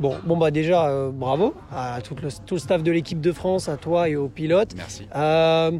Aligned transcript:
Bon, 0.00 0.16
bon 0.24 0.38
bah 0.38 0.50
déjà, 0.50 0.88
euh, 0.88 1.10
bravo 1.12 1.54
à 1.70 2.00
tout 2.00 2.16
le, 2.22 2.28
tout 2.46 2.54
le 2.54 2.60
staff 2.60 2.82
de 2.82 2.90
l'équipe 2.90 3.20
de 3.20 3.32
France, 3.32 3.68
à 3.68 3.76
toi 3.76 4.08
et 4.08 4.16
aux 4.16 4.30
pilotes. 4.30 4.74
Merci. 4.74 5.06
Euh, 5.14 5.72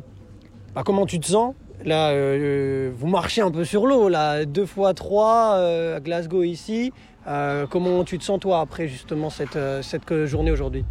bah, 0.74 0.82
comment 0.84 1.06
tu 1.06 1.18
te 1.18 1.26
sens? 1.26 1.54
Là, 1.86 2.10
euh, 2.10 2.92
vous 2.94 3.06
marchez 3.06 3.40
un 3.40 3.50
peu 3.50 3.64
sur 3.64 3.86
l'eau, 3.86 4.10
là, 4.10 4.44
deux 4.44 4.66
fois 4.66 4.92
trois 4.92 5.54
euh, 5.54 5.96
à 5.96 6.00
Glasgow 6.00 6.42
ici. 6.42 6.92
Euh, 7.26 7.66
comment 7.66 8.04
tu 8.04 8.18
te 8.18 8.24
sens 8.24 8.38
toi 8.38 8.60
après 8.60 8.88
justement 8.88 9.30
cette, 9.30 9.58
cette 9.80 10.26
journée 10.26 10.50
aujourd'hui? 10.50 10.84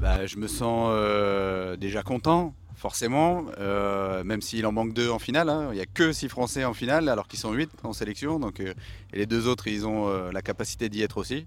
Bah, 0.00 0.26
je 0.26 0.36
me 0.36 0.48
sens 0.48 0.88
euh, 0.90 1.76
déjà 1.76 2.02
content, 2.02 2.54
forcément, 2.74 3.44
euh, 3.60 4.24
même 4.24 4.40
s'il 4.40 4.66
en 4.66 4.72
manque 4.72 4.94
deux 4.94 5.10
en 5.10 5.20
finale. 5.20 5.48
hein. 5.48 5.68
Il 5.70 5.76
n'y 5.76 5.80
a 5.80 5.86
que 5.86 6.10
six 6.10 6.28
Français 6.28 6.64
en 6.64 6.74
finale, 6.74 7.08
alors 7.08 7.28
qu'ils 7.28 7.38
sont 7.38 7.52
huit 7.52 7.70
en 7.84 7.92
sélection. 7.92 8.40
Donc, 8.40 8.58
euh, 8.58 8.74
et 9.12 9.18
les 9.18 9.26
deux 9.26 9.46
autres, 9.46 9.68
ils 9.68 9.86
ont 9.86 10.08
euh, 10.08 10.32
la 10.32 10.42
capacité 10.42 10.88
d'y 10.88 11.02
être 11.02 11.18
aussi. 11.18 11.46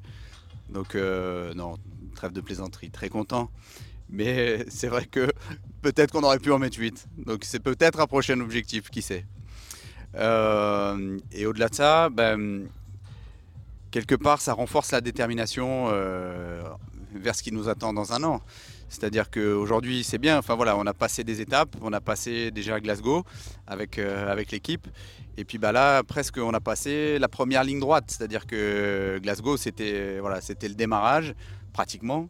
Donc, 0.69 0.95
euh, 0.95 1.53
non, 1.53 1.75
trêve 2.15 2.31
de 2.31 2.41
plaisanterie, 2.41 2.89
très 2.89 3.09
content. 3.09 3.49
Mais 4.09 4.65
c'est 4.69 4.87
vrai 4.87 5.05
que 5.05 5.31
peut-être 5.81 6.11
qu'on 6.11 6.23
aurait 6.23 6.39
pu 6.39 6.51
en 6.51 6.59
mettre 6.59 6.79
8. 6.79 7.07
Donc 7.25 7.43
c'est 7.43 7.59
peut-être 7.59 7.99
un 7.99 8.07
prochain 8.07 8.39
objectif, 8.39 8.89
qui 8.89 9.01
sait. 9.01 9.25
Euh, 10.15 11.17
et 11.31 11.45
au-delà 11.45 11.69
de 11.69 11.75
ça, 11.75 12.09
ben, 12.09 12.67
quelque 13.91 14.15
part, 14.15 14.41
ça 14.41 14.53
renforce 14.53 14.91
la 14.91 15.01
détermination 15.01 15.87
euh, 15.89 16.63
vers 17.13 17.35
ce 17.35 17.43
qui 17.43 17.51
nous 17.51 17.69
attend 17.69 17.93
dans 17.93 18.13
un 18.13 18.23
an. 18.23 18.41
C'est-à-dire 18.89 19.29
qu'aujourd'hui, 19.29 20.03
c'est 20.03 20.17
bien. 20.17 20.37
Enfin 20.37 20.57
on 20.57 20.85
a 20.85 20.93
passé 20.93 21.23
des 21.23 21.41
étapes. 21.41 21.75
On 21.81 21.93
a 21.93 22.01
passé 22.01 22.51
déjà 22.51 22.75
à 22.75 22.79
Glasgow 22.79 23.23
avec, 23.67 23.97
euh, 23.97 24.35
l'équipe. 24.51 24.87
Et 25.37 25.43
puis 25.43 25.57
bah 25.57 25.71
là, 25.71 26.03
presque, 26.03 26.37
on 26.37 26.53
a 26.53 26.59
passé 26.59 27.19
la 27.19 27.27
première 27.27 27.63
ligne 27.63 27.79
droite. 27.79 28.05
C'est-à-dire 28.07 28.45
que 28.45 29.19
Glasgow, 29.21 29.57
c'était 29.57 30.19
le 30.21 30.75
démarrage, 30.75 31.33
pratiquement. 31.73 32.29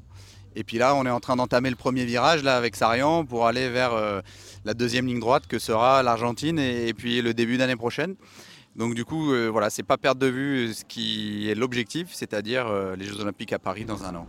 Et 0.55 0.63
puis 0.63 0.77
là, 0.77 0.95
on 0.95 1.05
est 1.05 1.09
en 1.09 1.19
train 1.19 1.35
d'entamer 1.35 1.69
le 1.69 1.75
premier 1.75 2.05
virage 2.05 2.41
là 2.41 2.55
avec 2.55 2.75
Sarian 2.75 3.25
pour 3.25 3.45
aller 3.45 3.69
vers 3.69 3.93
euh, 3.93 4.21
la 4.63 4.73
deuxième 4.73 5.05
ligne 5.05 5.19
droite 5.19 5.47
que 5.47 5.59
sera 5.59 6.01
l'Argentine 6.01 6.57
et, 6.57 6.87
et 6.87 6.93
puis 6.93 7.21
le 7.21 7.33
début 7.33 7.57
d'année 7.57 7.75
prochaine. 7.75 8.15
Donc 8.75 8.93
du 8.93 9.05
coup, 9.05 9.31
euh, 9.31 9.47
voilà, 9.47 9.69
c'est 9.69 9.83
pas 9.83 9.97
perdre 9.97 10.19
de 10.19 10.27
vue 10.27 10.73
ce 10.73 10.83
qui 10.83 11.49
est 11.49 11.55
l'objectif, 11.55 12.09
c'est-à-dire 12.11 12.67
euh, 12.67 12.95
les 12.95 13.05
Jeux 13.05 13.21
Olympiques 13.21 13.53
à 13.53 13.59
Paris 13.59 13.85
dans 13.85 14.03
un 14.03 14.15
an. 14.15 14.27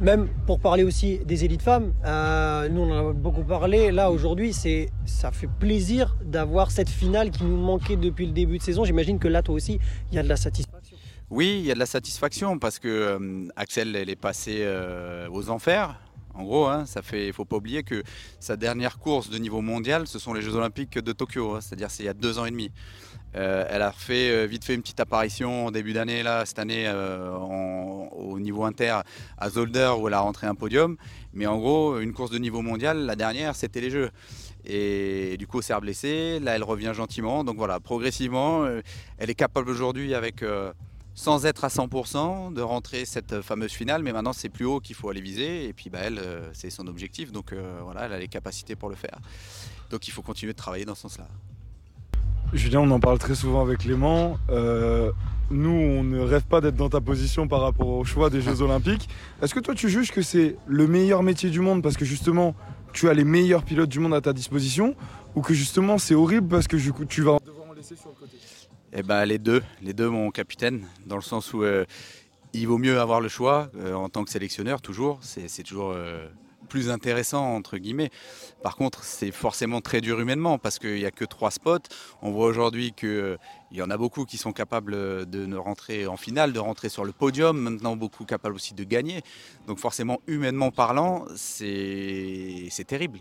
Même 0.00 0.28
pour 0.46 0.60
parler 0.60 0.84
aussi 0.84 1.18
des 1.24 1.44
élites 1.44 1.62
femmes, 1.62 1.92
euh, 2.04 2.68
nous 2.68 2.82
on 2.82 2.90
en 2.92 3.08
a 3.10 3.12
beaucoup 3.12 3.42
parlé. 3.42 3.90
Là 3.90 4.12
aujourd'hui, 4.12 4.52
c'est 4.52 4.90
ça 5.06 5.32
fait 5.32 5.48
plaisir 5.48 6.16
d'avoir 6.24 6.70
cette 6.70 6.88
finale 6.88 7.30
qui 7.32 7.42
nous 7.42 7.56
manquait 7.56 7.96
depuis 7.96 8.26
le 8.26 8.32
début 8.32 8.58
de 8.58 8.62
saison. 8.62 8.84
J'imagine 8.84 9.18
que 9.18 9.26
là, 9.26 9.42
toi 9.42 9.56
aussi, 9.56 9.80
il 10.12 10.14
y 10.14 10.18
a 10.20 10.22
de 10.22 10.28
la 10.28 10.36
satisfaction. 10.36 10.96
Oui, 11.30 11.56
il 11.60 11.66
y 11.66 11.70
a 11.72 11.74
de 11.74 11.80
la 11.80 11.86
satisfaction 11.86 12.58
parce 12.60 12.78
que 12.78 12.86
euh, 12.88 13.48
Axel, 13.56 13.96
elle 13.96 14.08
est 14.08 14.14
passée 14.16 14.58
euh, 14.60 15.28
aux 15.32 15.50
enfers. 15.50 16.00
En 16.32 16.44
gros, 16.44 16.66
hein, 16.66 16.86
ça 16.86 17.02
fait, 17.02 17.32
faut 17.32 17.44
pas 17.44 17.56
oublier 17.56 17.82
que 17.82 18.04
sa 18.38 18.56
dernière 18.56 19.00
course 19.00 19.28
de 19.28 19.38
niveau 19.38 19.60
mondial, 19.60 20.06
ce 20.06 20.20
sont 20.20 20.32
les 20.32 20.40
Jeux 20.42 20.54
Olympiques 20.54 20.96
de 20.96 21.10
Tokyo, 21.12 21.54
hein, 21.56 21.60
c'est-à-dire 21.60 21.90
c'est 21.90 22.04
il 22.04 22.06
y 22.06 22.08
a 22.08 22.14
deux 22.14 22.38
ans 22.38 22.44
et 22.44 22.52
demi. 22.52 22.70
Elle 23.34 23.82
a 23.82 23.92
fait 23.92 24.46
vite 24.46 24.64
fait 24.64 24.74
une 24.74 24.80
petite 24.80 25.00
apparition 25.00 25.66
en 25.66 25.70
début 25.70 25.92
d'année 25.92 26.22
là, 26.22 26.46
cette 26.46 26.58
année 26.58 26.88
en- 26.88 27.77
au 28.28 28.40
niveau 28.40 28.64
inter 28.64 29.00
à 29.38 29.50
Zolder 29.50 29.92
où 29.98 30.08
elle 30.08 30.14
a 30.14 30.20
rentré 30.20 30.46
un 30.46 30.54
podium. 30.54 30.96
Mais 31.32 31.46
en 31.46 31.58
gros, 31.58 31.98
une 32.00 32.12
course 32.12 32.30
de 32.30 32.38
niveau 32.38 32.62
mondial, 32.62 33.06
la 33.06 33.16
dernière, 33.16 33.56
c'était 33.56 33.80
les 33.80 33.90
Jeux. 33.90 34.10
Et 34.64 35.36
du 35.38 35.46
coup, 35.46 35.58
elle 35.58 35.64
s'est 35.64 35.80
blessée. 35.80 36.40
Là, 36.40 36.56
elle 36.56 36.64
revient 36.64 36.92
gentiment. 36.94 37.44
Donc 37.44 37.56
voilà, 37.56 37.80
progressivement, 37.80 38.64
euh, 38.64 38.80
elle 39.18 39.30
est 39.30 39.34
capable 39.34 39.70
aujourd'hui 39.70 40.14
avec 40.14 40.42
euh, 40.42 40.72
sans 41.14 41.46
être 41.46 41.64
à 41.64 41.68
100% 41.68 42.52
de 42.52 42.60
rentrer 42.60 43.04
cette 43.04 43.40
fameuse 43.40 43.72
finale, 43.72 44.02
mais 44.02 44.12
maintenant 44.12 44.32
c'est 44.32 44.48
plus 44.48 44.64
haut 44.64 44.78
qu'il 44.78 44.94
faut 44.94 45.08
aller 45.10 45.20
viser, 45.20 45.64
et 45.64 45.72
puis 45.72 45.90
bah, 45.90 45.98
elle, 46.04 46.20
euh, 46.20 46.48
c'est 46.52 46.70
son 46.70 46.86
objectif, 46.86 47.32
donc 47.32 47.52
voilà, 47.82 48.04
elle 48.04 48.12
a 48.12 48.18
les 48.20 48.28
capacités 48.28 48.76
pour 48.76 48.88
le 48.88 48.94
faire. 48.94 49.18
Donc 49.90 50.06
il 50.06 50.12
faut 50.12 50.22
continuer 50.22 50.52
de 50.52 50.58
travailler 50.58 50.84
dans 50.84 50.94
ce 50.94 51.02
sens-là. 51.02 51.26
Julien, 52.54 52.80
on 52.80 52.90
en 52.90 53.00
parle 53.00 53.18
très 53.18 53.34
souvent 53.34 53.60
avec 53.60 53.80
Clément. 53.80 54.38
Euh, 54.48 55.12
nous, 55.50 55.70
on 55.70 56.04
ne 56.04 56.20
rêve 56.20 56.44
pas 56.44 56.60
d'être 56.60 56.76
dans 56.76 56.88
ta 56.88 57.00
position 57.00 57.48
par 57.48 57.60
rapport 57.60 57.88
au 57.88 58.04
choix 58.04 58.30
des 58.30 58.40
Jeux 58.40 58.62
Olympiques. 58.62 59.08
Est-ce 59.42 59.54
que 59.54 59.60
toi, 59.60 59.74
tu 59.74 59.88
juges 59.88 60.10
que 60.10 60.22
c'est 60.22 60.56
le 60.66 60.86
meilleur 60.86 61.22
métier 61.22 61.50
du 61.50 61.60
monde 61.60 61.82
parce 61.82 61.96
que 61.96 62.04
justement, 62.04 62.54
tu 62.92 63.08
as 63.08 63.14
les 63.14 63.24
meilleurs 63.24 63.62
pilotes 63.62 63.88
du 63.88 63.98
monde 63.98 64.14
à 64.14 64.20
ta 64.20 64.32
disposition 64.32 64.94
ou 65.34 65.40
que 65.40 65.54
justement, 65.54 65.98
c'est 65.98 66.14
horrible 66.14 66.48
parce 66.48 66.66
que 66.68 66.76
tu 66.76 67.22
vas 67.22 67.38
devoir 67.44 67.70
en 67.70 67.72
laisser 67.72 67.96
sur 67.96 68.10
le 68.10 68.14
côté? 68.14 68.36
Et 68.92 69.02
bah 69.02 69.26
les 69.26 69.38
deux, 69.38 69.62
les 69.82 69.92
deux 69.92 70.08
mon 70.08 70.30
capitaine, 70.30 70.86
dans 71.06 71.16
le 71.16 71.22
sens 71.22 71.52
où 71.52 71.62
euh, 71.62 71.84
il 72.54 72.66
vaut 72.66 72.78
mieux 72.78 72.98
avoir 72.98 73.20
le 73.20 73.28
choix 73.28 73.68
euh, 73.76 73.92
en 73.92 74.08
tant 74.08 74.24
que 74.24 74.30
sélectionneur, 74.30 74.80
toujours, 74.80 75.18
c'est 75.20 75.48
c'est 75.48 75.62
toujours 75.62 75.92
euh, 75.94 76.26
plus 76.68 76.90
intéressant, 76.90 77.54
entre 77.54 77.78
guillemets. 77.78 78.10
Par 78.62 78.76
contre, 78.76 79.02
c'est 79.04 79.30
forcément 79.30 79.80
très 79.80 80.00
dur 80.00 80.20
humainement 80.20 80.58
parce 80.58 80.78
qu'il 80.78 80.94
n'y 80.94 81.04
a 81.06 81.10
que 81.10 81.24
trois 81.24 81.50
spots. 81.50 81.88
On 82.22 82.30
voit 82.30 82.46
aujourd'hui 82.46 82.92
qu'il 82.92 83.38
y 83.72 83.82
en 83.82 83.90
a 83.90 83.96
beaucoup 83.96 84.24
qui 84.24 84.36
sont 84.36 84.52
capables 84.52 84.92
de 85.26 85.46
ne 85.46 85.56
rentrer 85.56 86.06
en 86.06 86.16
finale, 86.16 86.52
de 86.52 86.58
rentrer 86.58 86.88
sur 86.88 87.04
le 87.04 87.12
podium, 87.12 87.58
maintenant 87.58 87.96
beaucoup 87.96 88.24
capables 88.24 88.54
aussi 88.54 88.74
de 88.74 88.84
gagner. 88.84 89.22
Donc 89.66 89.78
forcément, 89.78 90.20
humainement 90.26 90.70
parlant, 90.70 91.24
c'est 91.34 92.68
terrible. 92.86 93.20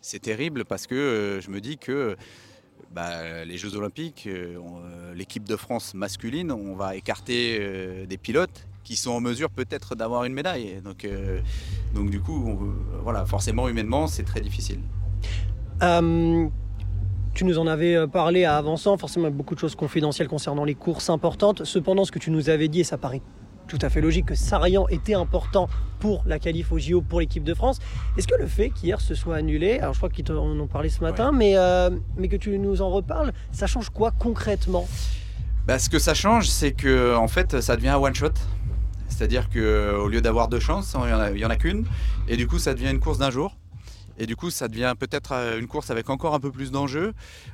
C'est 0.00 0.20
terrible 0.20 0.64
parce 0.64 0.86
que 0.86 0.94
euh, 0.94 1.40
je 1.40 1.50
me 1.50 1.60
dis 1.60 1.78
que 1.78 2.16
bah, 2.92 3.44
les 3.44 3.58
Jeux 3.58 3.74
Olympiques, 3.74 4.26
euh, 4.26 4.56
euh, 4.58 5.14
l'équipe 5.14 5.44
de 5.44 5.56
France 5.56 5.94
masculine, 5.94 6.52
on 6.52 6.74
va 6.76 6.94
écarter 6.94 7.58
euh, 7.60 8.06
des 8.06 8.16
pilotes 8.16 8.66
qui 8.84 8.96
sont 8.96 9.10
en 9.10 9.20
mesure 9.20 9.50
peut-être 9.50 9.96
d'avoir 9.96 10.24
une 10.24 10.32
médaille. 10.32 10.80
Donc, 10.82 11.04
euh, 11.04 11.40
donc 11.96 12.10
du 12.10 12.20
coup, 12.20 12.44
on- 12.46 13.02
voilà, 13.02 13.24
forcément 13.26 13.68
humainement, 13.68 14.06
c'est 14.06 14.22
très 14.22 14.40
difficile. 14.40 14.80
Euh, 15.82 16.46
tu 17.34 17.44
nous 17.44 17.58
en 17.58 17.66
avais 17.66 17.96
euh, 17.96 18.06
parlé 18.06 18.44
à 18.44 18.56
avançant, 18.56 18.96
forcément 18.96 19.30
beaucoup 19.30 19.54
de 19.54 19.60
choses 19.60 19.74
confidentielles 19.74 20.28
concernant 20.28 20.64
les 20.64 20.74
courses 20.74 21.10
importantes. 21.10 21.64
Cependant, 21.64 22.04
ce 22.04 22.12
que 22.12 22.18
tu 22.18 22.30
nous 22.30 22.48
avais 22.48 22.68
dit, 22.68 22.80
et 22.80 22.84
ça 22.84 22.96
paraît 22.98 23.20
tout 23.68 23.78
à 23.82 23.90
fait 23.90 24.00
logique, 24.00 24.26
que 24.26 24.34
Sarian 24.36 24.86
était 24.88 25.14
important 25.14 25.68
pour 25.98 26.22
la 26.24 26.38
qualif 26.38 26.70
au 26.72 26.78
JO 26.78 27.00
pour 27.02 27.18
l'équipe 27.20 27.42
de 27.42 27.52
France. 27.52 27.78
Est-ce 28.16 28.28
que 28.28 28.36
le 28.38 28.46
fait 28.46 28.70
qu'hier 28.70 29.00
ce 29.00 29.14
soit 29.14 29.36
annulé, 29.36 29.78
alors 29.80 29.92
je 29.92 29.98
crois 29.98 30.08
qu'ils 30.08 30.30
en 30.32 30.58
ont 30.60 30.66
parlé 30.68 30.88
ce 30.88 31.00
matin, 31.02 31.32
mais, 31.32 31.54
euh, 31.56 31.90
mais 32.16 32.28
que 32.28 32.36
tu 32.36 32.56
nous 32.58 32.80
en 32.80 32.90
reparles, 32.90 33.32
ça 33.50 33.66
change 33.66 33.90
quoi 33.90 34.12
concrètement? 34.12 34.86
Bah, 35.66 35.80
ce 35.80 35.90
que 35.90 35.98
ça 35.98 36.14
change, 36.14 36.48
c'est 36.48 36.70
que 36.72 37.16
en 37.16 37.26
fait, 37.26 37.60
ça 37.60 37.74
devient 37.76 37.88
un 37.88 37.96
one 37.98 38.14
shot. 38.14 38.28
C'est-à-dire 39.08 39.48
que 39.48 39.94
au 39.96 40.08
lieu 40.08 40.20
d'avoir 40.20 40.48
deux 40.48 40.60
chances, 40.60 40.94
il 40.94 41.10
y 41.10 41.12
en 41.12 41.20
a, 41.20 41.30
il 41.30 41.38
y 41.38 41.44
en 41.44 41.50
a 41.50 41.56
qu'une, 41.56 41.84
et 42.28 42.36
du 42.36 42.46
coup, 42.46 42.58
ça 42.58 42.74
devient 42.74 42.90
une 42.90 43.00
course 43.00 43.18
d'un 43.18 43.30
jour. 43.30 43.56
Et 44.18 44.26
du 44.26 44.34
coup, 44.34 44.48
ça 44.48 44.68
devient 44.68 44.94
peut-être 44.98 45.32
euh, 45.32 45.60
une 45.60 45.66
course 45.66 45.90
avec 45.90 46.08
encore 46.08 46.34
un 46.34 46.40
peu 46.40 46.50
plus 46.50 46.70
d'enjeux, 46.70 47.12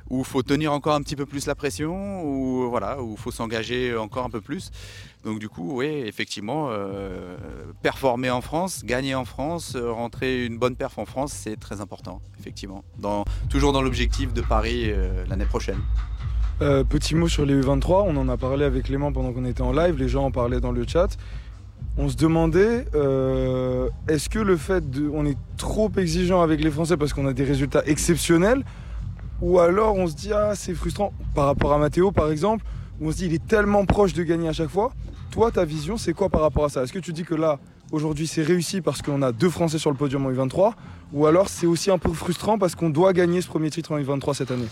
où 0.09 0.19
il 0.19 0.25
faut 0.25 0.43
tenir 0.43 0.71
encore 0.71 0.95
un 0.95 1.01
petit 1.01 1.17
peu 1.17 1.25
plus 1.25 1.45
la 1.45 1.55
pression, 1.55 2.23
ou 2.23 2.69
voilà, 2.69 3.01
où 3.01 3.11
il 3.11 3.17
faut 3.17 3.31
s'engager 3.31 3.95
encore 3.97 4.25
un 4.25 4.29
peu 4.29 4.39
plus. 4.39 4.71
Donc 5.23 5.39
du 5.39 5.49
coup, 5.49 5.79
oui, 5.79 5.87
effectivement, 5.87 6.67
euh, 6.69 7.35
performer 7.81 8.29
en 8.29 8.41
France, 8.41 8.83
gagner 8.83 9.15
en 9.15 9.25
France, 9.25 9.75
euh, 9.75 9.91
rentrer 9.91 10.45
une 10.45 10.57
bonne 10.57 10.75
perf 10.75 10.97
en 10.97 11.05
France, 11.05 11.33
c'est 11.33 11.57
très 11.57 11.81
important, 11.81 12.21
effectivement. 12.39 12.83
Toujours 13.49 13.73
dans 13.73 13.81
l'objectif 13.81 14.33
de 14.33 14.41
Paris 14.41 14.85
euh, 14.87 15.25
l'année 15.27 15.45
prochaine. 15.45 15.79
Euh, 16.61 16.83
petit 16.83 17.15
mot 17.15 17.27
sur 17.27 17.45
les 17.45 17.59
U23, 17.59 18.03
on 18.05 18.15
en 18.15 18.29
a 18.29 18.37
parlé 18.37 18.63
avec 18.63 18.83
Clément 18.83 19.11
pendant 19.11 19.33
qu'on 19.33 19.45
était 19.45 19.61
en 19.61 19.71
live, 19.71 19.97
les 19.97 20.07
gens 20.07 20.25
en 20.25 20.31
parlaient 20.31 20.61
dans 20.61 20.71
le 20.71 20.85
chat. 20.87 21.17
On 21.97 22.09
se 22.09 22.15
demandait, 22.15 22.85
euh, 22.95 23.87
est-ce 24.07 24.27
que 24.27 24.39
le 24.39 24.57
fait 24.57 24.89
de, 24.89 25.07
on 25.13 25.25
est 25.25 25.37
trop 25.57 25.91
exigeant 25.97 26.41
avec 26.41 26.63
les 26.63 26.71
Français 26.71 26.97
parce 26.97 27.13
qu'on 27.13 27.27
a 27.27 27.33
des 27.33 27.43
résultats 27.43 27.83
exceptionnels, 27.85 28.63
ou 29.41 29.59
alors 29.59 29.95
on 29.95 30.07
se 30.07 30.15
dit 30.15 30.31
ah 30.33 30.53
c'est 30.55 30.73
frustrant 30.73 31.13
par 31.35 31.45
rapport 31.45 31.71
à 31.71 31.77
Mathéo 31.77 32.11
par 32.11 32.31
exemple, 32.31 32.65
où 32.99 33.07
on 33.07 33.11
se 33.11 33.17
dit 33.17 33.25
il 33.27 33.33
est 33.33 33.45
tellement 33.45 33.85
proche 33.85 34.13
de 34.13 34.23
gagner 34.23 34.47
à 34.47 34.53
chaque 34.53 34.69
fois. 34.69 34.91
Toi 35.29 35.51
ta 35.51 35.65
vision 35.65 35.97
c'est 35.97 36.13
quoi 36.13 36.29
par 36.29 36.41
rapport 36.41 36.65
à 36.65 36.69
ça? 36.69 36.81
Est-ce 36.81 36.93
que 36.93 36.99
tu 36.99 37.13
dis 37.13 37.23
que 37.23 37.35
là 37.35 37.59
aujourd'hui 37.91 38.25
c'est 38.25 38.43
réussi 38.43 38.81
parce 38.81 39.03
qu'on 39.03 39.21
a 39.21 39.31
deux 39.31 39.49
Français 39.49 39.77
sur 39.77 39.91
le 39.91 39.97
podium 39.97 40.25
en 40.25 40.31
U23, 40.31 40.73
ou 41.13 41.27
alors 41.27 41.47
c'est 41.47 41.67
aussi 41.67 41.91
un 41.91 41.99
peu 41.99 42.11
frustrant 42.11 42.57
parce 42.57 42.73
qu'on 42.73 42.89
doit 42.89 43.13
gagner 43.13 43.41
ce 43.41 43.47
premier 43.47 43.69
titre 43.69 43.91
en 43.91 43.99
U23 43.99 44.33
cette 44.33 44.49
année? 44.49 44.69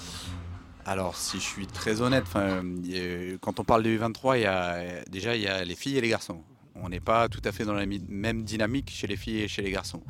Alors, 0.86 1.16
si 1.16 1.38
je 1.38 1.44
suis 1.44 1.68
très 1.68 2.02
honnête, 2.02 2.24
euh, 2.36 3.38
quand 3.40 3.60
on 3.60 3.64
parle 3.64 3.84
de 3.84 3.90
U23, 3.90 4.38
il 4.38 4.42
y 4.42 4.46
a, 4.46 5.04
déjà 5.10 5.36
il 5.36 5.44
y 5.44 5.48
a 5.48 5.64
les 5.64 5.76
filles 5.76 5.98
et 5.98 6.02
les 6.02 6.10
garçons. 6.10 6.42
On 6.84 6.90
n'est 6.90 7.00
pas 7.00 7.30
tout 7.30 7.42
à 7.46 7.52
fait 7.52 7.66
dans 7.66 7.74
la 7.74 7.86
même 7.86 8.44
dynamique 8.44 8.90
chez 8.90 9.08
les 9.08 9.16
filles 9.16 9.42
et 9.42 9.48
chez 9.48 9.62
les 9.62 9.72
garçons. 9.72 10.02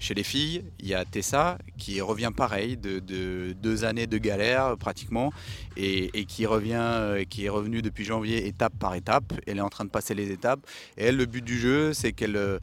Chez 0.00 0.14
les 0.14 0.22
filles, 0.22 0.64
il 0.78 0.86
y 0.86 0.94
a 0.94 1.04
Tessa 1.04 1.58
qui 1.76 2.00
revient 2.00 2.30
pareil 2.34 2.76
de, 2.76 3.00
de 3.00 3.52
deux 3.60 3.84
années 3.84 4.06
de 4.06 4.18
galère 4.18 4.76
pratiquement 4.76 5.32
et, 5.76 6.24
qui 6.26 6.46
revient, 6.46 6.74
euh, 6.78 7.24
qui 7.24 7.46
est 7.46 7.48
revenue 7.48 7.82
depuis 7.82 8.04
janvier 8.04 8.46
étape 8.46 8.74
par 8.78 8.94
étape. 8.94 9.32
Elle 9.46 9.58
est 9.58 9.62
en 9.62 9.68
train 9.68 9.84
de 9.84 9.90
passer 9.90 10.14
les 10.14 10.30
étapes. 10.30 10.60
Et 10.96 11.06
elle, 11.06 11.16
le 11.16 11.26
but 11.26 11.44
du 11.44 11.58
jeu, 11.58 11.92
c'est 11.94 12.12
qu'elle, 12.12 12.36
euh, 12.36 12.58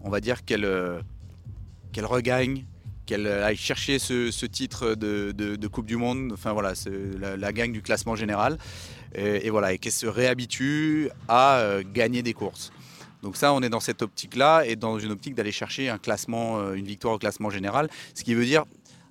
on 0.00 0.10
va 0.10 0.20
dire 0.20 0.44
qu'elle, 0.44 0.64
euh, 0.64 1.00
qu'elle 1.92 2.06
regagne, 2.06 2.66
qu'elle 3.06 3.26
aille 3.26 3.56
chercher 3.56 3.98
ce, 3.98 4.46
titre 4.46 4.94
de, 4.94 5.66
Coupe 5.68 5.86
du 5.86 5.96
Monde, 5.96 6.32
enfin 6.32 6.52
voilà, 6.52 6.74
la, 7.18 7.52
gagne 7.52 7.72
du 7.72 7.80
classement 7.80 8.16
général, 8.16 8.58
et, 9.14 9.48
voilà, 9.48 9.72
et 9.72 9.78
qu'elle 9.78 9.92
se 9.92 10.06
réhabitue 10.06 11.08
à 11.28 11.58
euh, 11.58 11.82
gagner 11.86 12.22
des 12.22 12.34
courses. 12.34 12.72
Donc 13.22 13.36
ça, 13.36 13.52
on 13.52 13.60
est 13.62 13.68
dans 13.68 13.80
cette 13.80 14.02
optique-là 14.02 14.64
et 14.64 14.76
dans 14.76 14.98
une 14.98 15.12
optique 15.12 15.34
d'aller 15.34 15.52
chercher 15.52 15.88
un 15.88 15.98
classement, 15.98 16.58
euh, 16.58 16.74
une 16.74 16.86
victoire 16.86 17.14
au 17.14 17.18
classement 17.18 17.50
général, 17.50 17.88
ce 18.14 18.22
qui 18.24 18.34
veut 18.34 18.44
dire 18.44 18.64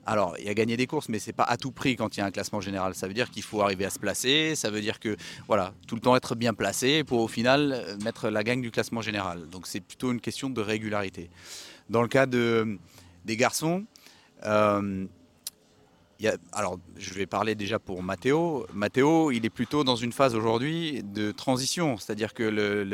alors, 0.07 0.35
il 0.37 0.45
y 0.45 0.49
a 0.49 0.53
gagné 0.53 0.77
des 0.77 0.85
courses, 0.85 1.09
mais 1.09 1.17
c'est 1.17 1.33
pas 1.33 1.45
à 1.45 1.57
tout 1.57 1.71
prix 1.71 1.95
quand 1.95 2.15
il 2.15 2.19
y 2.19 2.23
a 2.23 2.27
un 2.27 2.31
classement 2.31 2.61
général. 2.61 2.93
Ça 2.93 3.07
veut 3.07 3.15
dire 3.15 3.31
qu'il 3.31 3.41
faut 3.41 3.61
arriver 3.61 3.85
à 3.85 3.89
se 3.89 3.97
placer. 3.97 4.53
Ça 4.53 4.69
veut 4.69 4.81
dire 4.81 4.99
que, 4.99 5.17
voilà, 5.47 5.73
tout 5.87 5.95
le 5.95 6.01
temps 6.01 6.15
être 6.15 6.35
bien 6.35 6.53
placé 6.53 7.03
pour 7.03 7.21
au 7.21 7.27
final 7.27 7.73
euh, 7.73 7.97
mettre 8.03 8.29
la 8.29 8.43
gagne 8.43 8.61
du 8.61 8.69
classement 8.69 9.01
général. 9.01 9.49
Donc, 9.49 9.65
c'est 9.65 9.79
plutôt 9.79 10.11
une 10.11 10.21
question 10.21 10.51
de 10.51 10.61
régularité. 10.61 11.31
Dans 11.89 12.03
le 12.03 12.07
cas 12.07 12.27
de, 12.27 12.77
des 13.25 13.35
garçons, 13.35 13.85
euh, 14.45 15.07
alors, 16.53 16.79
je 16.97 17.13
vais 17.13 17.25
parler 17.25 17.55
déjà 17.55 17.77
pour 17.77 18.01
Matteo. 18.01 18.65
Matteo, 18.73 19.31
il 19.31 19.45
est 19.45 19.49
plutôt 19.49 19.83
dans 19.83 19.97
une 19.97 20.13
phase 20.13 20.33
aujourd'hui 20.33 21.03
de 21.03 21.31
transition, 21.31 21.97
c'est-à-dire 21.97 22.33
que 22.33 22.87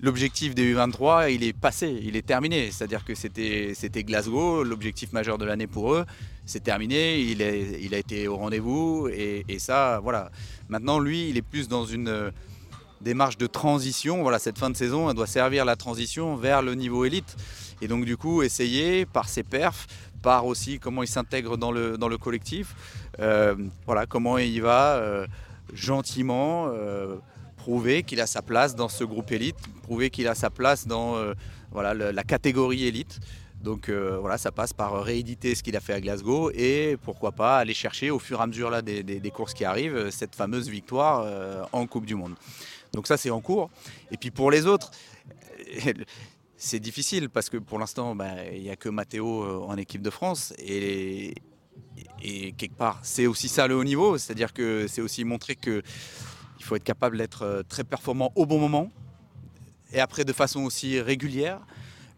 l'objectif 0.00 0.54
des 0.54 0.74
U23, 0.74 1.32
il 1.32 1.44
est 1.44 1.52
passé, 1.52 1.96
il 2.02 2.16
est 2.16 2.26
terminé. 2.26 2.70
C'est-à-dire 2.72 3.04
que 3.04 3.14
c'était 3.14 4.04
Glasgow, 4.04 4.64
l'objectif 4.64 5.12
majeur 5.12 5.38
de 5.38 5.44
l'année 5.44 5.68
pour 5.68 5.94
eux, 5.94 6.04
c'est 6.46 6.62
terminé, 6.62 7.20
il, 7.20 7.42
a 7.94 7.98
été 7.98 8.26
au 8.26 8.36
rendez-vous, 8.36 9.08
et, 9.08 9.58
ça, 9.58 10.00
voilà. 10.02 10.30
Maintenant, 10.68 10.98
lui, 10.98 11.28
il 11.28 11.36
est 11.36 11.42
plus 11.42 11.68
dans 11.68 11.84
une 11.84 12.32
démarche 13.00 13.38
de 13.38 13.46
transition. 13.46 14.22
Voilà, 14.22 14.38
cette 14.38 14.58
fin 14.58 14.70
de 14.70 14.76
saison, 14.76 15.08
elle 15.08 15.16
doit 15.16 15.26
servir 15.26 15.64
la 15.64 15.76
transition 15.76 16.36
vers 16.36 16.62
le 16.62 16.74
niveau 16.74 17.04
élite. 17.04 17.36
Et 17.80 17.88
donc, 17.88 18.04
du 18.04 18.16
coup, 18.16 18.42
essayer 18.42 19.06
par 19.06 19.28
ses 19.28 19.44
perfs 19.44 19.86
par 20.18 20.46
aussi 20.46 20.78
comment 20.78 21.02
il 21.02 21.08
s'intègre 21.08 21.56
dans 21.56 21.70
le, 21.70 22.18
collectif, 22.18 22.74
euh, 23.20 23.54
voilà, 23.86 24.06
comment 24.06 24.38
il 24.38 24.60
va 24.62 24.96
euh, 24.96 25.26
gentiment 25.72 26.68
euh, 26.68 27.16
prouver 27.56 28.02
qu'il 28.02 28.20
a 28.20 28.26
sa 28.26 28.42
place 28.42 28.74
dans 28.74 28.88
ce 28.88 29.04
groupe 29.04 29.30
élite, 29.32 29.56
prouver 29.82 30.10
qu'il 30.10 30.28
a 30.28 30.34
sa 30.34 30.50
place 30.50 30.86
dans 30.86 31.16
voilà, 31.70 31.94
la 31.94 32.24
catégorie 32.24 32.84
élite. 32.84 33.20
Donc 33.62 33.90
voilà, 33.90 34.38
ça 34.38 34.52
passe 34.52 34.72
par 34.72 35.02
rééditer 35.02 35.54
ce 35.54 35.62
qu'il 35.62 35.76
a 35.76 35.80
fait 35.80 35.92
à 35.92 36.00
Glasgow 36.00 36.50
et 36.54 36.96
pourquoi 37.02 37.32
pas 37.32 37.58
aller 37.58 37.74
chercher 37.74 38.10
au 38.10 38.18
fur 38.18 38.38
et 38.38 38.42
à 38.42 38.46
mesure 38.46 38.82
des, 38.82 39.32
courses 39.34 39.52
qui 39.52 39.64
arrivent 39.64 40.10
cette 40.10 40.34
fameuse 40.36 40.68
victoire 40.68 41.68
en 41.72 41.86
Coupe 41.86 42.06
du 42.06 42.14
Monde. 42.14 42.34
Donc 42.92 43.06
ça 43.06 43.16
c'est 43.16 43.30
en 43.30 43.40
cours. 43.40 43.70
Et 44.10 44.16
puis 44.16 44.30
pour 44.30 44.50
les 44.50 44.66
autres, 44.66 44.90
c'est 46.58 46.80
difficile 46.80 47.30
parce 47.30 47.48
que 47.48 47.56
pour 47.56 47.78
l'instant, 47.78 48.16
bah, 48.16 48.44
il 48.52 48.62
n'y 48.62 48.70
a 48.70 48.76
que 48.76 48.88
Matteo 48.88 49.44
euh, 49.44 49.64
en 49.64 49.76
équipe 49.76 50.02
de 50.02 50.10
France. 50.10 50.52
Et, 50.58 51.34
et 52.20 52.52
quelque 52.52 52.76
part, 52.76 52.98
c'est 53.02 53.26
aussi 53.26 53.48
ça 53.48 53.68
le 53.68 53.76
haut 53.76 53.84
niveau. 53.84 54.18
C'est-à-dire 54.18 54.52
que 54.52 54.86
c'est 54.88 55.00
aussi 55.00 55.24
montrer 55.24 55.54
qu'il 55.54 55.82
faut 56.60 56.74
être 56.74 56.84
capable 56.84 57.16
d'être 57.16 57.42
euh, 57.42 57.62
très 57.62 57.84
performant 57.84 58.32
au 58.34 58.44
bon 58.44 58.58
moment 58.58 58.90
et 59.92 60.00
après 60.00 60.24
de 60.24 60.32
façon 60.32 60.64
aussi 60.64 61.00
régulière. 61.00 61.60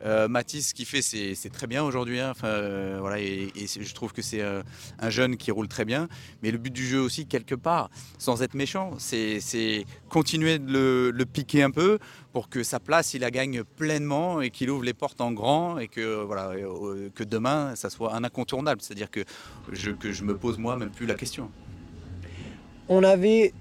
Euh, 0.05 0.29
Mathis, 0.29 0.69
ce 0.69 0.75
qu'il 0.75 0.87
fait, 0.87 1.03
c'est 1.03 1.51
très 1.53 1.67
bien 1.67 1.85
aujourd'hui. 1.85 2.21
Hein. 2.21 2.31
Enfin, 2.31 2.49
euh, 2.49 2.99
voilà, 3.01 3.19
et, 3.19 3.51
je 3.57 3.95
trouve 3.95 4.13
que 4.13 4.23
c'est 4.23 4.41
euh, 4.41 4.63
un 4.99 5.11
jeune 5.11 5.37
qui 5.37 5.51
roule 5.51 5.69
très 5.69 5.85
bien. 5.85 6.09
Mais 6.43 6.51
le 6.51 6.59
but 6.59 6.73
du 6.73 6.87
jeu 6.87 7.01
aussi, 7.01 7.27
quelque 7.27 7.55
part, 7.55 7.91
sans 8.19 8.43
être 8.43 8.55
méchant, 8.55 8.93
c'est 8.99 9.85
continuer 10.09 10.59
de 10.59 11.13
le, 11.15 11.25
piquer 11.27 11.63
un 11.63 11.71
peu 11.71 11.99
pour 12.33 12.49
que 12.49 12.63
sa 12.63 12.81
place, 12.81 13.15
il 13.15 13.21
la 13.21 13.31
gagne 13.31 13.63
pleinement 13.63 14.41
et 14.41 14.51
qu'il 14.51 14.71
ouvre 14.71 14.85
les 14.85 14.95
portes 14.95 15.21
en 15.21 15.33
grand 15.33 15.79
et 15.79 15.87
que, 15.87 16.25
voilà, 16.25 16.55
que 17.15 17.25
demain, 17.25 17.77
ça 17.77 17.91
soit 17.91 18.15
un 18.15 18.25
incontournable. 18.25 18.81
C'est-à-dire 18.81 19.11
que 19.11 19.25
je, 19.71 19.91
que 19.91 20.13
je 20.13 20.25
me 20.25 20.37
pose 20.37 20.59
moi 20.59 20.77
même 20.77 20.91
plus 20.91 21.07
la 21.07 21.15
question. 21.15 21.51
On 22.89 23.05
avait, 23.05 23.53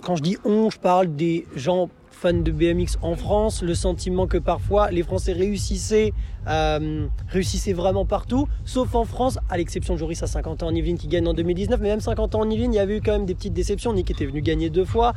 quand 0.00 0.16
je 0.16 0.22
dis 0.22 0.36
on, 0.44 0.70
je 0.70 0.78
parle 0.78 1.14
des 1.14 1.46
gens 1.54 1.88
fans 2.14 2.32
de 2.32 2.50
BMX 2.50 2.98
en 3.02 3.16
France, 3.16 3.62
le 3.62 3.74
sentiment 3.74 4.26
que 4.26 4.38
parfois 4.38 4.90
les 4.90 5.02
Français 5.02 5.32
réussissaient, 5.32 6.12
euh, 6.46 7.06
réussissaient 7.28 7.72
vraiment 7.72 8.04
partout, 8.04 8.48
sauf 8.64 8.94
en 8.94 9.04
France, 9.04 9.38
à 9.48 9.56
l'exception 9.56 9.94
de 9.94 9.98
Joris 9.98 10.22
à 10.22 10.26
50 10.26 10.62
ans 10.62 10.68
en 10.68 10.74
Yvelines 10.74 10.98
qui 10.98 11.08
gagne 11.08 11.26
en 11.26 11.34
2019, 11.34 11.80
mais 11.80 11.88
même 11.88 12.00
50 12.00 12.34
ans 12.34 12.40
en 12.40 12.50
Yvelines, 12.50 12.72
il 12.72 12.76
y 12.76 12.80
avait 12.80 12.98
eu 12.98 13.00
quand 13.00 13.12
même 13.12 13.26
des 13.26 13.34
petites 13.34 13.54
déceptions. 13.54 13.92
Nick 13.92 14.10
était 14.10 14.26
venu 14.26 14.42
gagner 14.42 14.70
deux 14.70 14.84
fois. 14.84 15.14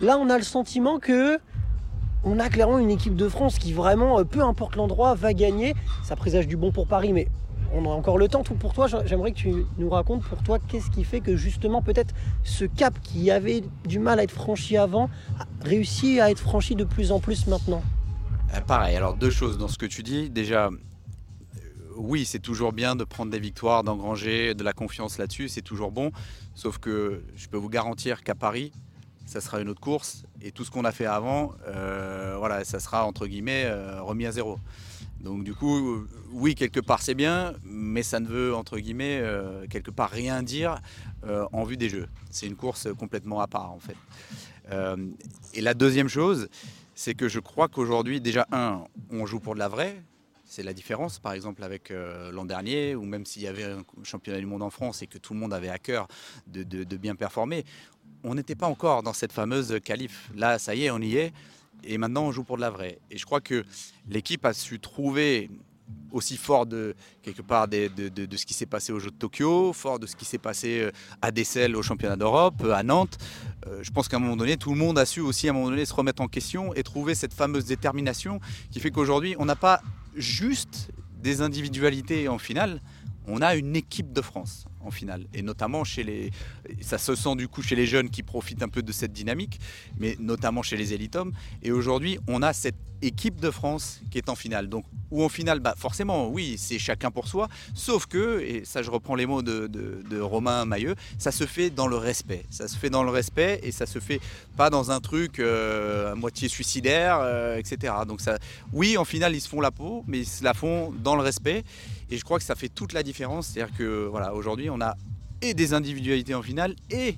Là, 0.00 0.18
on 0.18 0.30
a 0.30 0.36
le 0.36 0.44
sentiment 0.44 0.98
que 0.98 1.38
on 2.24 2.40
a 2.40 2.48
clairement 2.48 2.78
une 2.78 2.90
équipe 2.90 3.14
de 3.14 3.28
France 3.28 3.58
qui 3.58 3.72
vraiment, 3.72 4.18
euh, 4.18 4.24
peu 4.24 4.42
importe 4.42 4.76
l'endroit, 4.76 5.14
va 5.14 5.32
gagner. 5.32 5.74
Ça 6.02 6.16
présage 6.16 6.48
du 6.48 6.56
bon 6.56 6.72
pour 6.72 6.86
Paris, 6.86 7.12
mais 7.12 7.28
on 7.72 7.84
a 7.84 7.88
encore 7.88 8.18
le 8.18 8.28
temps. 8.28 8.42
Pour 8.42 8.72
toi, 8.72 8.86
j'aimerais 9.04 9.32
que 9.32 9.36
tu 9.36 9.66
nous 9.78 9.90
racontes 9.90 10.22
pour 10.22 10.42
toi 10.42 10.58
qu'est-ce 10.58 10.90
qui 10.90 11.04
fait 11.04 11.20
que 11.20 11.36
justement 11.36 11.82
peut-être 11.82 12.14
ce 12.42 12.64
cap 12.64 12.94
qui 13.02 13.30
avait 13.30 13.62
du 13.86 13.98
mal 13.98 14.20
à 14.20 14.22
être 14.22 14.30
franchi 14.30 14.76
avant 14.76 15.10
réussi 15.68 16.18
à 16.20 16.30
être 16.30 16.40
franchi 16.40 16.74
de 16.74 16.84
plus 16.84 17.12
en 17.12 17.20
plus 17.20 17.46
maintenant. 17.46 17.82
Euh, 18.54 18.60
pareil, 18.62 18.96
alors 18.96 19.14
deux 19.14 19.30
choses 19.30 19.58
dans 19.58 19.68
ce 19.68 19.78
que 19.78 19.86
tu 19.86 20.02
dis. 20.02 20.30
Déjà, 20.30 20.66
euh, 20.66 20.70
oui, 21.96 22.24
c'est 22.24 22.38
toujours 22.38 22.72
bien 22.72 22.96
de 22.96 23.04
prendre 23.04 23.30
des 23.30 23.38
victoires, 23.38 23.84
d'engranger 23.84 24.54
de 24.54 24.64
la 24.64 24.72
confiance 24.72 25.18
là-dessus, 25.18 25.48
c'est 25.48 25.62
toujours 25.62 25.92
bon. 25.92 26.10
Sauf 26.54 26.78
que 26.78 27.22
je 27.36 27.46
peux 27.48 27.58
vous 27.58 27.68
garantir 27.68 28.24
qu'à 28.24 28.34
Paris, 28.34 28.72
ça 29.26 29.40
sera 29.40 29.60
une 29.60 29.68
autre 29.68 29.80
course 29.80 30.24
et 30.40 30.50
tout 30.50 30.64
ce 30.64 30.70
qu'on 30.70 30.84
a 30.84 30.92
fait 30.92 31.06
avant, 31.06 31.52
euh, 31.66 32.36
voilà, 32.38 32.64
ça 32.64 32.80
sera 32.80 33.04
entre 33.04 33.26
guillemets 33.26 33.70
remis 34.00 34.24
à 34.24 34.32
zéro. 34.32 34.58
Donc 35.20 35.44
du 35.44 35.52
coup, 35.52 36.06
oui, 36.32 36.54
quelque 36.54 36.80
part 36.80 37.02
c'est 37.02 37.14
bien, 37.14 37.52
mais 37.64 38.02
ça 38.02 38.20
ne 38.20 38.26
veut, 38.26 38.54
entre 38.54 38.78
guillemets, 38.78 39.22
quelque 39.68 39.90
part 39.90 40.10
rien 40.10 40.42
dire 40.42 40.80
en 41.52 41.64
vue 41.64 41.76
des 41.76 41.90
jeux. 41.90 42.08
C'est 42.30 42.46
une 42.46 42.56
course 42.56 42.88
complètement 42.96 43.40
à 43.40 43.48
part, 43.48 43.72
en 43.72 43.80
fait. 43.80 43.96
Et 44.70 45.60
la 45.60 45.74
deuxième 45.74 46.08
chose, 46.08 46.48
c'est 46.94 47.14
que 47.14 47.28
je 47.28 47.40
crois 47.40 47.68
qu'aujourd'hui, 47.68 48.20
déjà, 48.20 48.46
un, 48.52 48.84
on 49.10 49.26
joue 49.26 49.40
pour 49.40 49.54
de 49.54 49.58
la 49.58 49.68
vraie. 49.68 50.02
C'est 50.44 50.62
la 50.62 50.72
différence, 50.72 51.18
par 51.18 51.32
exemple, 51.32 51.62
avec 51.62 51.92
l'an 52.32 52.44
dernier, 52.44 52.94
ou 52.94 53.04
même 53.04 53.26
s'il 53.26 53.42
y 53.42 53.46
avait 53.46 53.64
un 53.64 53.84
championnat 54.02 54.40
du 54.40 54.46
monde 54.46 54.62
en 54.62 54.70
France 54.70 55.02
et 55.02 55.06
que 55.06 55.18
tout 55.18 55.34
le 55.34 55.40
monde 55.40 55.52
avait 55.52 55.68
à 55.68 55.78
cœur 55.78 56.08
de, 56.46 56.62
de 56.62 56.96
bien 56.96 57.14
performer, 57.14 57.64
on 58.24 58.34
n'était 58.34 58.54
pas 58.54 58.66
encore 58.66 59.02
dans 59.02 59.12
cette 59.12 59.32
fameuse 59.32 59.78
qualif. 59.84 60.30
Là, 60.34 60.58
ça 60.58 60.74
y 60.74 60.84
est, 60.84 60.90
on 60.90 61.00
y 61.00 61.16
est 61.16 61.32
et 61.84 61.98
maintenant 61.98 62.24
on 62.24 62.32
joue 62.32 62.44
pour 62.44 62.56
de 62.56 62.62
la 62.62 62.70
vraie. 62.70 62.98
Et 63.10 63.18
je 63.18 63.24
crois 63.24 63.40
que 63.40 63.64
l'équipe 64.08 64.44
a 64.44 64.52
su 64.52 64.80
trouver 64.80 65.50
aussi 66.12 66.36
fort 66.36 66.66
de 66.66 66.94
quelque 67.22 67.42
part 67.42 67.68
de, 67.68 67.90
ce 68.36 68.46
qui 68.46 68.54
s'est 68.54 68.66
passé 68.66 68.92
au 68.92 68.98
Jeux 68.98 69.10
de 69.10 69.16
Tokyo, 69.16 69.72
fort 69.72 69.98
de 69.98 70.06
ce 70.06 70.16
qui 70.16 70.24
s'est 70.24 70.38
passé 70.38 70.80
euh, 70.80 70.90
à 71.22 71.30
Dessel 71.30 71.76
au 71.76 71.82
championnat 71.82 72.16
d'Europe, 72.16 72.62
euh, 72.64 72.72
à 72.72 72.82
Nantes. 72.82 73.18
Euh, 73.66 73.80
je 73.82 73.90
pense 73.90 74.08
qu'à 74.08 74.16
un 74.16 74.20
moment 74.20 74.36
donné, 74.36 74.56
tout 74.56 74.70
le 74.70 74.78
monde 74.78 74.98
a 74.98 75.06
su 75.06 75.20
aussi 75.20 75.48
à 75.48 75.50
un 75.50 75.54
moment 75.54 75.70
donné 75.70 75.84
se 75.84 75.94
remettre 75.94 76.22
en 76.22 76.28
question 76.28 76.74
et 76.74 76.82
trouver 76.82 77.14
cette 77.14 77.34
fameuse 77.34 77.64
détermination 77.64 78.40
qui 78.70 78.80
fait 78.80 78.90
qu'aujourd'hui, 78.90 79.34
on 79.38 79.44
n'a 79.44 79.56
pas 79.56 79.80
juste 80.16 80.90
des 81.20 81.42
individualités 81.42 82.28
en 82.28 82.38
finale, 82.38 82.80
on 83.26 83.42
a 83.42 83.54
une 83.54 83.76
équipe 83.76 84.12
de 84.12 84.22
France 84.22 84.67
en 84.80 84.90
finale. 84.90 85.26
Et 85.34 85.42
notamment 85.42 85.84
chez 85.84 86.04
les. 86.04 86.30
Ça 86.80 86.98
se 86.98 87.14
sent 87.14 87.36
du 87.36 87.48
coup 87.48 87.62
chez 87.62 87.76
les 87.76 87.86
jeunes 87.86 88.10
qui 88.10 88.22
profitent 88.22 88.62
un 88.62 88.68
peu 88.68 88.82
de 88.82 88.92
cette 88.92 89.12
dynamique, 89.12 89.60
mais 89.98 90.16
notamment 90.18 90.62
chez 90.62 90.76
les 90.76 90.92
élites 90.92 91.16
hommes. 91.16 91.32
Et 91.62 91.72
aujourd'hui, 91.72 92.18
on 92.28 92.42
a 92.42 92.52
cette 92.52 92.76
équipe 93.02 93.40
de 93.40 93.50
France 93.50 94.00
qui 94.10 94.18
est 94.18 94.28
en 94.28 94.34
finale. 94.34 94.68
Donc, 94.68 94.84
ou 95.10 95.22
en 95.22 95.28
finale, 95.28 95.60
bah 95.60 95.74
forcément, 95.76 96.28
oui, 96.28 96.56
c'est 96.58 96.78
chacun 96.78 97.10
pour 97.10 97.28
soi. 97.28 97.48
Sauf 97.74 98.06
que, 98.06 98.40
et 98.40 98.64
ça, 98.64 98.82
je 98.82 98.90
reprends 98.90 99.14
les 99.14 99.26
mots 99.26 99.42
de, 99.42 100.20
Romain 100.20 100.64
Mailleux, 100.64 100.94
ça 101.18 101.30
se 101.30 101.46
fait 101.46 101.70
dans 101.70 101.86
le 101.86 101.96
respect. 101.96 102.44
Ça 102.50 102.68
se 102.68 102.76
fait 102.76 102.90
dans 102.90 103.02
le 103.02 103.10
respect 103.10 103.60
et 103.62 103.72
ça 103.72 103.86
se 103.86 103.98
fait 103.98 104.20
pas 104.56 104.70
dans 104.70 104.90
un 104.90 105.00
truc 105.00 105.38
euh, 105.38 106.12
à 106.12 106.14
moitié 106.14 106.48
suicidaire, 106.48 107.18
euh, 107.20 107.56
etc. 107.56 107.94
Donc, 108.06 108.20
ça, 108.20 108.38
oui, 108.72 108.96
en 108.96 109.04
finale, 109.04 109.34
ils 109.34 109.40
se 109.40 109.48
font 109.48 109.60
la 109.60 109.70
peau, 109.70 110.04
mais 110.06 110.20
ils 110.20 110.26
se 110.26 110.44
la 110.44 110.54
font 110.54 110.92
dans 110.92 111.14
le 111.14 111.22
respect. 111.22 111.64
Et 112.10 112.16
je 112.16 112.24
crois 112.24 112.38
que 112.38 112.44
ça 112.44 112.54
fait 112.54 112.68
toute 112.68 112.92
la 112.92 113.02
différence. 113.02 113.48
C'est-à-dire 113.48 113.76
que 113.76 114.06
voilà, 114.06 114.34
aujourd'hui, 114.34 114.70
on 114.70 114.80
a 114.80 114.96
et 115.42 115.54
des 115.54 115.74
individualités 115.74 116.34
en 116.34 116.42
finale 116.42 116.74
et 116.90 117.16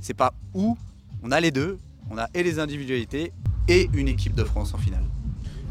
c'est 0.00 0.14
pas 0.14 0.32
où, 0.54 0.76
on 1.22 1.30
a 1.30 1.40
les 1.40 1.50
deux. 1.50 1.78
On 2.10 2.18
a 2.18 2.28
et 2.34 2.42
les 2.42 2.58
individualités 2.58 3.32
et 3.68 3.88
une 3.92 4.08
équipe 4.08 4.34
de 4.34 4.42
France 4.42 4.74
en 4.74 4.78
finale. 4.78 5.04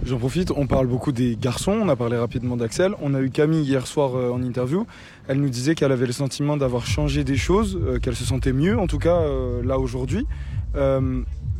J'en 0.05 0.17
profite, 0.17 0.51
on 0.51 0.65
parle 0.65 0.87
beaucoup 0.87 1.11
des 1.11 1.35
garçons, 1.35 1.73
on 1.73 1.89
a 1.89 1.95
parlé 1.97 2.17
rapidement 2.17 2.55
d'Axel. 2.55 2.93
On 3.01 3.13
a 3.13 3.19
eu 3.19 3.29
Camille 3.29 3.63
hier 3.63 3.85
soir 3.85 4.15
euh, 4.15 4.31
en 4.31 4.41
interview. 4.41 4.87
Elle 5.27 5.41
nous 5.41 5.49
disait 5.49 5.75
qu'elle 5.75 5.91
avait 5.91 6.05
le 6.05 6.13
sentiment 6.13 6.55
d'avoir 6.55 6.85
changé 6.85 7.25
des 7.25 7.35
choses, 7.35 7.77
euh, 7.81 7.99
qu'elle 7.99 8.15
se 8.15 8.23
sentait 8.23 8.53
mieux, 8.53 8.79
en 8.79 8.87
tout 8.87 8.99
cas 8.99 9.17
euh, 9.17 9.61
là 9.63 9.77
aujourd'hui 9.77 10.25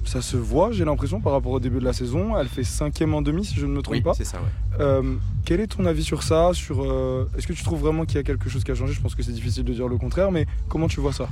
ça 0.06 0.22
se 0.22 0.38
voit, 0.38 0.72
j'ai 0.72 0.86
l'impression, 0.86 1.22
par 1.22 1.34
rapport 1.34 1.52
au 1.52 1.60
début 1.60 1.80
de 1.80 1.86
la 1.86 1.94
saison. 1.94 2.36
Elle 2.38 2.48
fait 2.48 2.64
cinquième 2.64 3.14
en 3.14 3.22
demi, 3.22 3.46
si 3.46 3.56
je 3.56 3.66
ne 3.68 3.72
me 3.74 3.82
trompe 3.82 3.96
oui, 3.96 4.02
pas. 4.02 4.14
c'est 4.16 4.24
ça, 4.26 4.38
ouais. 4.40 4.80
Euh, 4.80 5.16
quel 5.46 5.60
est 5.60 5.68
ton 5.68 5.86
avis 5.86 6.04
sur 6.04 6.24
ça 6.24 6.52
sur, 6.54 6.84
euh, 6.84 7.30
Est-ce 7.38 7.46
que 7.46 7.54
tu 7.54 7.64
trouves 7.64 7.82
vraiment 7.82 8.06
qu'il 8.06 8.16
y 8.16 8.20
a 8.20 8.24
quelque 8.24 8.50
chose 8.50 8.64
qui 8.64 8.72
a 8.72 8.76
changé? 8.76 8.94
Je 8.94 9.02
pense 9.02 9.14
que 9.14 9.22
c'est 9.22 9.32
difficile 9.32 9.64
de 9.64 9.74
dire 9.74 9.88
le 9.88 9.98
contraire, 9.98 10.32
mais 10.32 10.48
comment 10.68 10.88
tu 10.88 11.00
vois 11.00 11.14
ça? 11.14 11.30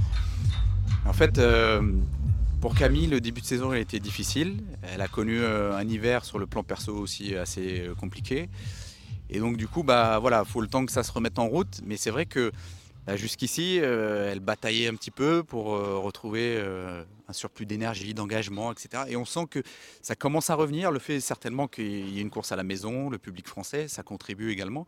En 1.05 1.13
fait, 1.13 1.39
euh, 1.39 1.81
pour 2.61 2.75
Camille, 2.75 3.07
le 3.07 3.19
début 3.21 3.41
de 3.41 3.45
saison 3.45 3.71
a 3.71 3.79
été 3.79 3.99
difficile. 3.99 4.57
Elle 4.93 5.01
a 5.01 5.07
connu 5.07 5.43
un 5.43 5.87
hiver 5.87 6.23
sur 6.25 6.37
le 6.37 6.45
plan 6.45 6.63
perso 6.63 6.93
aussi 6.93 7.35
assez 7.35 7.89
compliqué. 7.99 8.49
Et 9.29 9.39
donc, 9.39 9.57
du 9.57 9.67
coup, 9.67 9.83
bah 9.83 10.19
voilà, 10.19 10.45
faut 10.45 10.61
le 10.61 10.67
temps 10.67 10.85
que 10.85 10.91
ça 10.91 11.03
se 11.03 11.11
remette 11.11 11.39
en 11.39 11.47
route. 11.47 11.81
Mais 11.85 11.97
c'est 11.97 12.11
vrai 12.11 12.25
que 12.25 12.51
Bah, 13.07 13.15
jusqu'ici, 13.15 13.77
elle 13.77 14.41
bataillait 14.41 14.89
un 14.89 14.95
petit 14.95 15.11
peu 15.11 15.41
pour 15.43 15.65
retrouver 15.67 16.61
un 17.27 17.33
surplus 17.33 17.65
d'énergie, 17.65 18.13
d'engagement, 18.13 18.71
etc. 18.71 19.03
Et 19.07 19.15
on 19.15 19.25
sent 19.25 19.45
que 19.49 19.61
ça 20.01 20.15
commence 20.15 20.49
à 20.49 20.55
revenir. 20.55 20.91
Le 20.91 20.99
fait 20.99 21.19
certainement 21.19 21.67
qu'il 21.67 22.09
y 22.09 22.19
ait 22.19 22.21
une 22.21 22.29
course 22.29 22.51
à 22.51 22.55
la 22.55 22.63
maison, 22.63 23.09
le 23.09 23.17
public 23.17 23.47
français, 23.47 23.87
ça 23.87 24.03
contribue 24.03 24.51
également. 24.51 24.87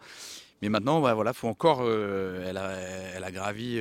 Mais 0.61 0.69
maintenant, 0.69 1.01
bah, 1.01 1.13
voilà, 1.13 1.33
faut 1.33 1.47
encore. 1.47 1.81
elle, 1.81 2.57
a, 2.57 2.71
elle, 3.15 3.23
a, 3.23 3.31
gravi 3.31 3.79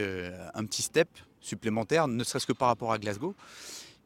un 0.55 0.65
petit 0.65 0.83
step 0.83 1.09
supplémentaire, 1.41 2.09
ne 2.09 2.25
serait-ce 2.25 2.47
que 2.47 2.53
par 2.53 2.69
rapport 2.69 2.93
à 2.93 2.99
Glasgow. 2.99 3.35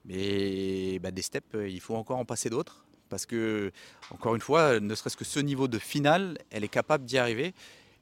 Mais 0.05 0.99
bah, 0.99 1.11
des 1.11 1.23
steps, 1.23 1.55
il 1.55 1.81
faut 1.81 1.95
encore 1.95 2.19
en 2.19 2.25
passer 2.25 2.51
d'autres. 2.51 2.85
Parce 3.09 3.27
que, 3.27 3.73
encore 4.11 4.35
une 4.35 4.41
fois, 4.41 4.81
ne 4.81 4.95
serait-ce 4.95 5.19
que 5.19 5.25
ce 5.25 5.39
niveau 5.39 5.69
de 5.69 5.79
finale, 5.79 6.39
elle 6.51 6.65
est 6.65 6.69
capable 6.69 7.05
d'y 7.05 7.19
arriver. 7.19 7.53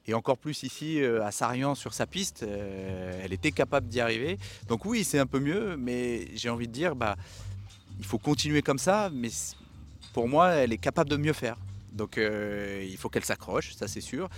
Et 0.07 0.13
encore 0.13 0.37
plus 0.37 0.63
ici 0.63 1.01
euh, 1.01 1.23
à 1.23 1.31
Sarian 1.31 1.75
sur 1.75 1.93
sa 1.93 2.07
piste, 2.07 2.43
euh, 2.43 3.21
elle 3.23 3.33
était 3.33 3.51
capable 3.51 3.87
d'y 3.87 3.99
arriver. 3.99 4.37
Donc 4.67 4.85
oui, 4.85 5.03
c'est 5.03 5.19
un 5.19 5.27
peu 5.27 5.39
mieux, 5.39 5.77
mais 5.77 6.27
j'ai 6.35 6.49
envie 6.49 6.67
de 6.67 6.73
dire, 6.73 6.95
bah, 6.95 7.15
il 7.99 8.05
faut 8.05 8.17
continuer 8.17 8.63
comme 8.63 8.79
ça, 8.79 9.11
mais 9.13 9.29
pour 10.13 10.27
moi, 10.27 10.49
elle 10.53 10.73
est 10.73 10.79
capable 10.79 11.09
de 11.09 11.17
mieux 11.17 11.33
faire. 11.33 11.57
Donc 11.93 12.17
euh, 12.17 12.83
il 12.89 12.97
faut 12.97 13.09
qu'elle 13.09 13.25
s'accroche, 13.25 13.73
ça 13.75 13.87
c'est 13.87 14.01
sûr. 14.01 14.29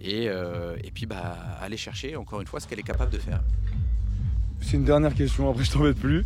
Et, 0.00 0.26
et, 0.26 0.90
puis 0.94 1.06
bah, 1.06 1.36
aller 1.60 1.76
chercher 1.76 2.14
encore 2.14 2.40
une 2.40 2.46
fois 2.46 2.60
ce 2.60 2.68
qu'elle 2.68 2.78
est 2.78 2.84
capable 2.84 3.10
de 3.10 3.18
faire. 3.18 3.42
C'est 4.60 4.76
une 4.76 4.84
dernière 4.84 5.12
question, 5.12 5.50
après 5.50 5.64
je 5.64 5.72
t'embête 5.72 5.98
plus. 5.98 6.24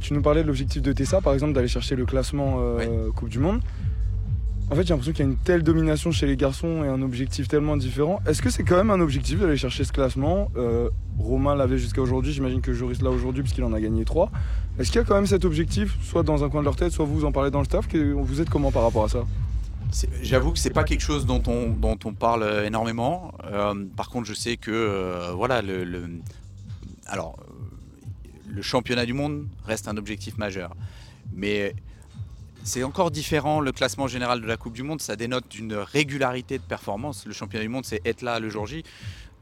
tu 0.00 0.14
nous 0.14 0.22
parlais 0.22 0.42
de 0.42 0.46
l'objectif 0.46 0.82
de 0.82 0.92
Tessa, 0.92 1.20
par 1.20 1.34
exemple, 1.34 1.52
d'aller 1.52 1.66
chercher 1.66 1.96
le 1.96 2.06
classement 2.06 2.60
Coupe 3.16 3.28
du 3.28 3.40
Monde. 3.40 3.60
En 4.70 4.74
fait, 4.74 4.82
j'ai 4.82 4.90
l'impression 4.90 5.12
qu'il 5.12 5.24
y 5.24 5.28
a 5.28 5.30
une 5.30 5.38
telle 5.38 5.62
domination 5.62 6.12
chez 6.12 6.26
les 6.26 6.36
garçons 6.36 6.84
et 6.84 6.88
un 6.88 7.00
objectif 7.00 7.48
tellement 7.48 7.78
différent. 7.78 8.20
Est-ce 8.26 8.42
que 8.42 8.50
c'est 8.50 8.64
quand 8.64 8.76
même 8.76 8.90
un 8.90 9.00
objectif 9.00 9.40
d'aller 9.40 9.56
chercher 9.56 9.82
ce 9.82 9.92
classement 9.92 10.50
euh, 10.56 10.90
Romain 11.18 11.54
l'avait 11.54 11.78
jusqu'à 11.78 12.02
aujourd'hui, 12.02 12.34
j'imagine 12.34 12.60
que 12.60 12.74
Joris 12.74 13.00
l'a 13.00 13.08
aujourd'hui 13.08 13.42
puisqu'il 13.42 13.64
en 13.64 13.72
a 13.72 13.80
gagné 13.80 14.04
3. 14.04 14.30
Est-ce 14.78 14.90
qu'il 14.90 15.00
y 15.00 15.04
a 15.04 15.06
quand 15.06 15.14
même 15.14 15.26
cet 15.26 15.46
objectif, 15.46 15.96
soit 16.02 16.22
dans 16.22 16.44
un 16.44 16.50
coin 16.50 16.60
de 16.60 16.66
leur 16.66 16.76
tête, 16.76 16.92
soit 16.92 17.06
vous 17.06 17.24
en 17.24 17.32
parlez 17.32 17.50
dans 17.50 17.60
le 17.60 17.64
staff 17.64 17.88
Vous 17.94 18.40
êtes 18.42 18.50
comment 18.50 18.70
par 18.70 18.82
rapport 18.82 19.04
à 19.04 19.08
ça? 19.08 19.24
J'avoue 20.20 20.52
que 20.52 20.58
c'est 20.58 20.68
pas 20.68 20.84
quelque 20.84 21.00
chose 21.00 21.24
dont 21.24 21.42
on, 21.46 21.70
dont 21.70 21.98
on 22.04 22.12
parle 22.12 22.44
énormément. 22.66 23.32
Euh, 23.50 23.72
par 23.96 24.10
contre, 24.10 24.26
je 24.26 24.34
sais 24.34 24.58
que 24.58 24.70
euh, 24.70 25.32
voilà, 25.34 25.62
le, 25.62 25.84
le, 25.84 26.10
alors, 27.06 27.38
le 28.46 28.60
championnat 28.60 29.06
du 29.06 29.14
monde 29.14 29.46
reste 29.64 29.88
un 29.88 29.96
objectif 29.96 30.36
majeur. 30.36 30.76
Mais 31.32 31.74
c'est 32.68 32.84
encore 32.84 33.10
différent 33.10 33.60
le 33.60 33.72
classement 33.72 34.08
général 34.08 34.42
de 34.42 34.46
la 34.46 34.58
Coupe 34.58 34.74
du 34.74 34.82
Monde, 34.82 35.00
ça 35.00 35.16
dénote 35.16 35.58
une 35.58 35.72
régularité 35.72 36.58
de 36.58 36.62
performance. 36.62 37.24
Le 37.24 37.32
championnat 37.32 37.64
du 37.64 37.70
monde, 37.70 37.86
c'est 37.86 38.06
être 38.06 38.20
là 38.20 38.40
le 38.40 38.50
jour 38.50 38.66
J. 38.66 38.84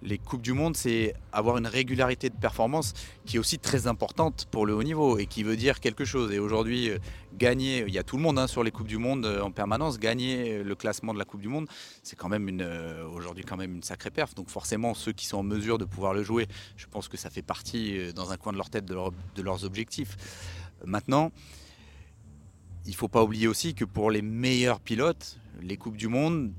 Les 0.02 0.18
Coupes 0.18 0.42
du 0.42 0.52
Monde, 0.52 0.76
c'est 0.76 1.12
avoir 1.33 1.59
une 1.59 1.66
régularité 1.66 2.30
de 2.30 2.37
performance 2.37 2.92
qui 3.25 3.37
est 3.37 3.38
aussi 3.40 3.59
très 3.59 3.88
importante 3.88 4.47
pour 4.52 4.64
le 4.64 4.75
haut 4.75 4.83
niveau 4.85 5.18
et 5.18 5.26
qui 5.26 5.42
veut 5.42 5.56
dire 5.56 5.80
quelque 5.80 6.04
chose. 6.04 6.33
Et 6.33 6.38
aujourd'hui, 6.38 6.90
euh, 6.90 6.99
gagner, 7.37 7.83
il 7.88 7.92
y 7.92 7.99
a 7.99 8.04
tout 8.04 8.16
le 8.16 8.23
monde 8.23 8.38
hein, 8.38 8.47
sur 8.47 8.62
les 8.62 8.71
Coupes 8.71 8.87
du 8.87 8.99
Monde 8.99 9.26
euh, 9.26 9.42
en 9.42 9.50
permanence, 9.50 9.99
gagner 9.99 10.62
le 10.62 10.75
classement 10.76 11.12
de 11.12 11.18
la 11.18 11.25
Coupe 11.25 11.40
du 11.40 11.49
Monde, 11.49 11.66
c'est 12.04 12.14
quand 12.14 12.28
même 12.28 12.49
euh, 12.61 13.04
aujourd'hui 13.09 13.42
quand 13.42 13.56
même 13.56 13.75
une 13.75 13.83
sacrée 13.83 14.11
perf. 14.11 14.37
Donc 14.37 14.50
forcément, 14.50 14.95
ceux 14.95 15.12
qui 15.12 15.26
sont 15.26 15.38
en 15.38 15.42
mesure 15.42 15.78
de 15.78 15.85
pouvoir 15.85 16.14
le 16.14 16.23
jouer, 16.23 16.47
je 16.76 16.87
pense 16.87 17.09
que 17.09 17.16
ça 17.16 17.30
fait 17.30 17.42
partie 17.42 18.12
dans 18.14 18.30
un 18.30 18.37
coin 18.37 18.52
de 18.52 18.59
leur 18.59 18.71
tête 18.71 18.85
de 18.85 19.42
leurs 19.42 19.64
objectifs. 19.64 20.16
Maintenant, 20.85 21.33
il 22.86 22.90
ne 22.90 22.96
faut 22.96 23.08
pas 23.08 23.22
oublier 23.22 23.48
aussi 23.48 23.74
que 23.74 23.84
pour 23.84 24.10
les 24.10 24.22
meilleurs 24.22 24.80
pilotes, 24.80 25.38
les 25.60 25.76
Coupes 25.76 25.96
du 25.96 26.08
Monde, 26.08 26.52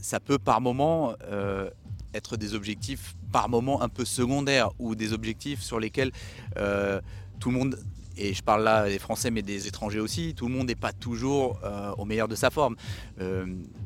ça 0.00 0.18
peut 0.18 0.38
par 0.38 0.60
moment 0.60 1.14
euh, 1.24 1.70
être 2.14 2.36
des 2.36 2.54
objectifs 2.54 3.14
par 3.32 3.48
moment 3.48 3.82
un 3.82 3.88
peu 3.88 4.04
secondaires 4.04 4.70
ou 4.78 4.94
des 4.94 5.12
objectifs 5.12 5.60
sur 5.60 5.78
lesquels 5.78 6.12
euh, 6.56 7.00
tout 7.38 7.50
le 7.50 7.58
monde, 7.58 7.78
et 8.16 8.34
je 8.34 8.42
parle 8.42 8.64
là 8.64 8.88
des 8.88 8.98
Français 8.98 9.30
mais 9.30 9.42
des 9.42 9.66
étrangers 9.66 10.00
aussi, 10.00 10.34
tout 10.34 10.46
le 10.46 10.54
monde 10.54 10.68
n'est 10.68 10.74
pas 10.74 10.92
toujours 10.92 11.58
euh, 11.64 11.92
au 11.98 12.04
meilleur 12.04 12.28
de 12.28 12.34
sa 12.34 12.50
forme. 12.50 12.76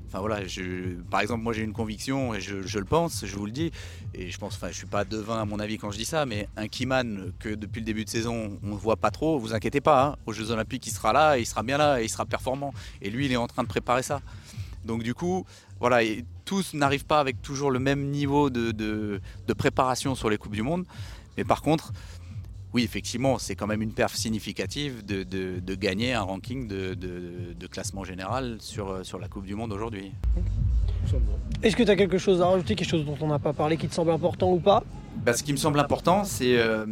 Enfin 0.08 0.20
voilà, 0.20 0.40
par 1.10 1.20
exemple, 1.20 1.42
moi 1.42 1.52
j'ai 1.52 1.62
une 1.62 1.74
conviction 1.74 2.34
et 2.34 2.40
je, 2.40 2.78
le 2.78 2.84
pense, 2.86 3.26
je 3.26 3.36
vous 3.36 3.44
le 3.44 3.52
dis, 3.52 3.70
et 4.14 4.30
je 4.30 4.38
pense, 4.38 4.54
enfin 4.54 4.68
je 4.70 4.76
suis 4.76 4.86
pas 4.86 5.04
devin 5.04 5.38
à 5.38 5.44
mon 5.44 5.58
avis 5.58 5.76
quand 5.76 5.90
je 5.90 5.98
dis 5.98 6.06
ça, 6.06 6.24
mais 6.24 6.48
un 6.56 6.66
Kiman 6.66 7.32
que 7.38 7.50
depuis 7.50 7.80
le 7.80 7.84
début 7.84 8.06
de 8.06 8.10
saison 8.10 8.58
on 8.62 8.68
ne 8.68 8.74
voit 8.74 8.96
pas 8.96 9.10
trop, 9.10 9.38
vous 9.38 9.52
inquiétez 9.52 9.82
pas, 9.82 10.06
hein, 10.06 10.16
aux 10.24 10.32
Jeux 10.32 10.50
Olympiques 10.50 10.86
il 10.86 10.92
sera 10.92 11.12
là, 11.12 11.36
il 11.36 11.44
sera 11.44 11.62
bien 11.62 11.76
là, 11.76 12.00
et 12.00 12.04
il 12.04 12.08
sera 12.08 12.24
performant. 12.24 12.72
Et 13.02 13.10
lui 13.10 13.26
il 13.26 13.32
est 13.32 13.36
en 13.36 13.48
train 13.48 13.62
de 13.62 13.68
préparer 13.68 14.02
ça. 14.02 14.22
Donc 14.86 15.02
du 15.02 15.12
coup, 15.12 15.44
voilà, 15.78 16.02
et 16.02 16.24
tous 16.46 16.72
n'arrivent 16.72 17.04
pas 17.04 17.20
avec 17.20 17.42
toujours 17.42 17.70
le 17.70 17.78
même 17.78 18.10
niveau 18.10 18.48
de, 18.48 18.70
de 18.72 19.52
préparation 19.52 20.14
sur 20.14 20.30
les 20.30 20.38
Coupes 20.38 20.54
du 20.54 20.62
Monde, 20.62 20.86
mais 21.36 21.44
par 21.44 21.60
contre, 21.60 21.92
oui, 22.74 22.82
effectivement, 22.82 23.38
c'est 23.38 23.54
quand 23.54 23.66
même 23.66 23.82
une 23.82 23.92
perf 23.92 24.14
significative 24.14 25.04
de, 25.04 25.74
gagner 25.74 26.12
un 26.12 26.22
ranking 26.22 26.68
de, 26.68 27.66
classement 27.70 28.04
général 28.04 28.58
sur, 28.60 29.04
sur 29.04 29.18
la 29.18 29.28
Coupe 29.28 29.46
du 29.46 29.54
Monde 29.54 29.72
aujourd'hui. 29.72 30.12
Est-ce 31.62 31.76
que 31.76 31.82
tu 31.82 31.90
as 31.90 31.96
quelque 31.96 32.18
chose 32.18 32.42
à 32.42 32.46
rajouter, 32.46 32.74
quelque 32.74 32.88
chose 32.88 33.04
dont 33.04 33.16
on 33.20 33.28
n'a 33.28 33.38
pas 33.38 33.52
parlé 33.52 33.76
qui 33.76 33.88
te 33.88 33.94
semble 33.94 34.10
important 34.10 34.52
ou 34.52 34.60
pas? 34.60 34.84
Bah, 35.24 35.32
Ce 35.32 35.42
qui 35.42 35.52
me 35.52 35.56
semble 35.56 35.80
important, 35.80 36.24
c'est 36.24 36.56
euh, 36.58 36.86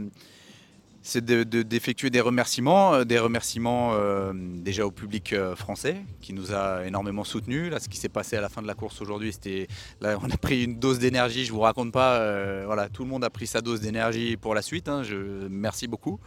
c'est 1.07 1.25
d'effectuer 1.25 2.11
des 2.11 2.21
remerciements, 2.21 2.95
euh, 2.95 3.05
des 3.05 3.21
remerciements 3.21 3.93
euh, 3.95 4.33
déjà 4.35 4.85
au 4.85 4.91
public 4.91 5.33
euh, 5.33 5.55
français 5.55 5.99
qui 6.21 6.33
nous 6.33 6.53
a 6.53 6.85
énormément 6.85 7.23
soutenus. 7.23 7.71
Là, 7.71 7.79
ce 7.79 7.89
qui 7.89 7.97
s'est 7.97 8.09
passé 8.09 8.37
à 8.37 8.41
la 8.41 8.49
fin 8.49 8.61
de 8.61 8.67
la 8.67 8.75
course 8.75 9.01
aujourd'hui, 9.01 9.33
c'était 9.33 9.69
là, 10.01 10.19
on 10.21 10.29
a 10.29 10.37
pris 10.37 10.65
une 10.65 10.81
dose 10.81 10.99
d'énergie. 10.99 11.45
Je 11.45 11.53
vous 11.53 11.61
raconte 11.61 11.93
pas, 11.93 12.19
voilà, 12.65 12.89
tout 12.89 13.05
le 13.05 13.09
monde 13.09 13.23
a 13.23 13.31
pris 13.31 13.47
sa 13.47 13.61
dose 13.61 13.81
d'énergie 13.81 14.37
pour 14.37 14.53
la 14.53 14.63
suite. 14.63 14.89
Hein. 14.89 15.05
je 15.05 15.47
merci 15.49 15.87
beaucoup, 15.87 16.19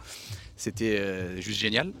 c'était 0.56 1.40
juste 1.42 1.60
génial. 1.60 1.92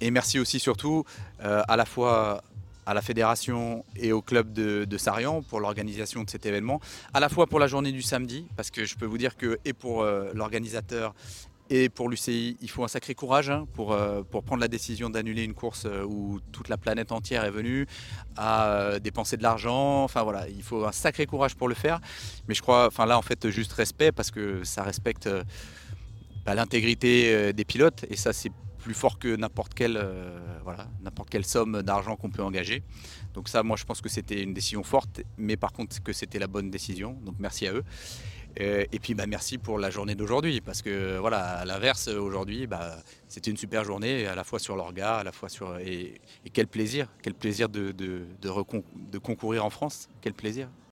et 0.00 0.10
merci 0.12 0.38
aussi 0.38 0.60
surtout 0.60 1.04
à 1.40 1.76
la 1.76 1.84
fois 1.84 2.42
à 2.86 2.94
la 2.94 3.02
fédération 3.02 3.84
et 3.96 4.12
au 4.12 4.22
club 4.22 4.54
de, 4.54 4.86
de 4.86 4.96
Sarian 4.96 5.42
pour 5.42 5.60
l'organisation 5.60 6.22
de 6.22 6.30
cet 6.30 6.46
événement, 6.46 6.80
à 7.12 7.20
la 7.20 7.28
fois 7.28 7.46
pour 7.46 7.58
la 7.58 7.66
journée 7.66 7.92
du 7.92 8.00
samedi, 8.00 8.46
parce 8.56 8.70
que 8.70 8.86
je 8.86 8.96
peux 8.96 9.04
vous 9.04 9.18
dire 9.18 9.36
que 9.36 9.58
et 9.66 9.74
pour 9.74 10.04
l'organisateur 10.34 11.14
et 11.70 11.88
pour 11.88 12.08
l'UCI, 12.08 12.56
il 12.60 12.70
faut 12.70 12.82
un 12.82 12.88
sacré 12.88 13.14
courage 13.14 13.50
hein, 13.50 13.66
pour, 13.74 13.92
euh, 13.92 14.22
pour 14.22 14.42
prendre 14.42 14.60
la 14.60 14.68
décision 14.68 15.10
d'annuler 15.10 15.44
une 15.44 15.54
course 15.54 15.84
euh, 15.84 16.02
où 16.02 16.40
toute 16.52 16.68
la 16.68 16.78
planète 16.78 17.12
entière 17.12 17.44
est 17.44 17.50
venue 17.50 17.86
à 18.36 18.70
euh, 18.70 18.98
dépenser 18.98 19.36
de 19.36 19.42
l'argent. 19.42 20.02
Enfin 20.02 20.22
voilà, 20.22 20.48
il 20.48 20.62
faut 20.62 20.86
un 20.86 20.92
sacré 20.92 21.26
courage 21.26 21.56
pour 21.56 21.68
le 21.68 21.74
faire. 21.74 22.00
Mais 22.48 22.54
je 22.54 22.62
crois, 22.62 22.86
enfin 22.86 23.04
là 23.04 23.18
en 23.18 23.22
fait, 23.22 23.50
juste 23.50 23.72
respect 23.72 24.12
parce 24.12 24.30
que 24.30 24.64
ça 24.64 24.82
respecte 24.82 25.28
bah, 26.46 26.54
l'intégrité 26.54 27.52
des 27.52 27.64
pilotes 27.64 28.06
et 28.08 28.16
ça 28.16 28.32
c'est 28.32 28.52
plus 28.78 28.94
fort 28.94 29.18
que 29.18 29.36
n'importe 29.36 29.74
quelle, 29.74 30.02
voilà, 30.64 30.86
n'importe 31.02 31.28
quelle 31.28 31.44
somme 31.44 31.82
d'argent 31.82 32.16
qu'on 32.16 32.30
peut 32.30 32.42
engager. 32.42 32.82
Donc 33.34 33.48
ça, 33.48 33.62
moi 33.62 33.76
je 33.76 33.84
pense 33.84 34.00
que 34.00 34.08
c'était 34.08 34.42
une 34.42 34.54
décision 34.54 34.82
forte, 34.82 35.20
mais 35.36 35.56
par 35.56 35.72
contre 35.72 36.02
que 36.02 36.12
c'était 36.14 36.38
la 36.38 36.46
bonne 36.46 36.70
décision. 36.70 37.12
Donc 37.24 37.34
merci 37.38 37.66
à 37.66 37.74
eux. 37.74 37.84
Euh, 38.60 38.84
et 38.90 38.98
puis 38.98 39.14
bah, 39.14 39.26
merci 39.26 39.58
pour 39.58 39.78
la 39.78 39.90
journée 39.90 40.14
d'aujourd'hui, 40.14 40.60
parce 40.60 40.82
que 40.82 41.18
voilà, 41.18 41.58
à 41.58 41.64
l'inverse, 41.64 42.08
aujourd'hui, 42.08 42.66
bah, 42.66 42.96
c'était 43.28 43.50
une 43.50 43.56
super 43.56 43.84
journée, 43.84 44.26
à 44.26 44.34
la 44.34 44.44
fois 44.44 44.58
sur 44.58 44.76
l'orga, 44.76 45.16
à 45.16 45.24
la 45.24 45.32
fois 45.32 45.48
sur. 45.48 45.78
Et, 45.78 46.20
quel 46.52 46.66
plaisir, 46.66 47.08
quel 47.22 47.34
plaisir 47.34 47.68
de, 47.68 47.92
de 47.92 49.18
concourir 49.18 49.64
en 49.64 49.70
France, 49.70 50.08
quel 50.20 50.34
plaisir. 50.34 50.68